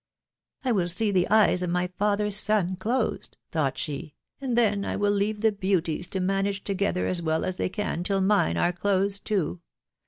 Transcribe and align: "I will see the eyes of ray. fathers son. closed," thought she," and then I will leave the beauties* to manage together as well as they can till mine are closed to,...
"I 0.65 0.71
will 0.71 0.87
see 0.87 1.11
the 1.11 1.29
eyes 1.29 1.61
of 1.61 1.71
ray. 1.75 1.85
fathers 1.95 2.35
son. 2.35 2.75
closed," 2.75 3.37
thought 3.51 3.77
she," 3.77 4.15
and 4.41 4.57
then 4.57 4.83
I 4.83 4.95
will 4.95 5.11
leave 5.11 5.41
the 5.41 5.51
beauties* 5.51 6.07
to 6.07 6.19
manage 6.19 6.63
together 6.63 7.05
as 7.05 7.21
well 7.21 7.45
as 7.45 7.57
they 7.57 7.69
can 7.69 8.03
till 8.03 8.19
mine 8.21 8.57
are 8.57 8.73
closed 8.73 9.25
to,... 9.25 9.59